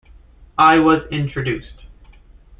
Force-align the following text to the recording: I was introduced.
I 0.57 0.79
was 0.79 1.03
introduced. 1.11 1.83